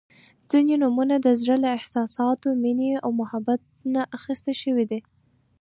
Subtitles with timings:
[0.51, 3.59] •ځینې نومونه د زړۀ له احساساتو، مینې او محبت
[3.93, 4.99] نه اخیستل شوي دي.